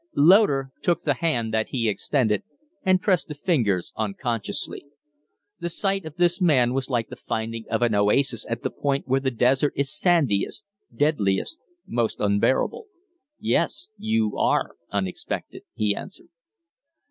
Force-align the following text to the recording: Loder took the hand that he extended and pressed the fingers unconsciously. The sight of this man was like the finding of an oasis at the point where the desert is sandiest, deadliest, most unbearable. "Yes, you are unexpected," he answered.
Loder 0.15 0.71
took 0.81 1.03
the 1.03 1.13
hand 1.13 1.53
that 1.53 1.69
he 1.69 1.87
extended 1.87 2.41
and 2.83 2.99
pressed 3.03 3.27
the 3.27 3.35
fingers 3.35 3.93
unconsciously. 3.95 4.83
The 5.59 5.69
sight 5.69 6.05
of 6.05 6.15
this 6.15 6.41
man 6.41 6.73
was 6.73 6.89
like 6.89 7.09
the 7.09 7.15
finding 7.15 7.65
of 7.69 7.83
an 7.83 7.93
oasis 7.93 8.43
at 8.49 8.63
the 8.63 8.71
point 8.71 9.07
where 9.07 9.19
the 9.19 9.29
desert 9.29 9.73
is 9.75 9.93
sandiest, 9.93 10.65
deadliest, 10.91 11.59
most 11.85 12.19
unbearable. 12.19 12.87
"Yes, 13.39 13.89
you 13.95 14.35
are 14.39 14.71
unexpected," 14.91 15.65
he 15.75 15.95
answered. 15.95 16.29